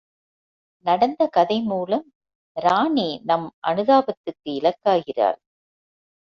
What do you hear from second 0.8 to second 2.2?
நடந்த கதை மூலம்,